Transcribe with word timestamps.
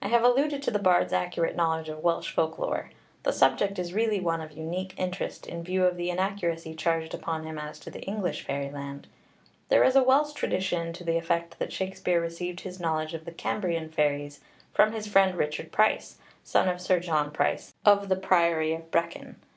I 0.00 0.06
have 0.06 0.22
alluded 0.22 0.62
to 0.62 0.70
the 0.70 0.78
bard's 0.78 1.12
accurate 1.12 1.56
knowledge 1.56 1.88
of 1.88 1.98
Welsh 1.98 2.30
folk 2.30 2.60
lore; 2.60 2.90
the 3.24 3.32
subject 3.32 3.76
is 3.76 3.92
really 3.92 4.20
one 4.20 4.40
of 4.40 4.52
unique 4.52 4.94
interest, 4.96 5.48
in 5.48 5.64
view 5.64 5.84
of 5.84 5.96
the 5.96 6.10
inaccuracy 6.10 6.76
charged 6.76 7.12
upon 7.12 7.42
him 7.42 7.58
as 7.58 7.80
to 7.80 7.90
the 7.90 8.02
English 8.02 8.44
fairyland. 8.44 9.08
There 9.70 9.82
is 9.82 9.96
a 9.96 10.02
Welsh 10.04 10.32
tradition 10.32 10.92
to 10.92 11.02
the 11.02 11.16
effect 11.18 11.58
that 11.58 11.72
Shakspeare 11.72 12.20
received 12.20 12.60
his 12.60 12.78
knowledge 12.78 13.14
of 13.14 13.24
the 13.24 13.32
Cambrian 13.32 13.90
fairies 13.90 14.38
from 14.72 14.92
his 14.92 15.08
friend 15.08 15.36
Richard 15.36 15.72
Price, 15.72 16.18
son 16.44 16.68
of 16.68 16.80
Sir 16.80 17.00
John 17.00 17.32
Price, 17.32 17.74
of 17.84 18.08
the 18.08 18.14
priory 18.14 18.74
of 18.74 18.92
Brecon. 18.92 19.38